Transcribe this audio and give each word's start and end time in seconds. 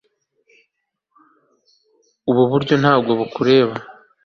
ubu 2.29 2.43
buryo 2.51 2.75
ntabwo 2.81 3.11
bukureba 3.19 3.73